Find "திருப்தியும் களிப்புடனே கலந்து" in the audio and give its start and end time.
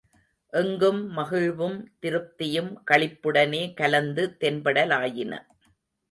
2.01-4.23